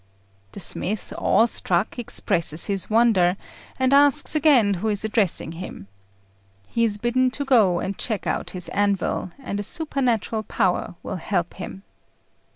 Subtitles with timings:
[0.53, 3.37] The smith, awe struck, expresses his wonder,
[3.77, 5.87] and asks again who is addressing him.
[6.67, 11.17] He is bidden to go and deck out his anvil, and a supernatural power will
[11.17, 11.83] help him.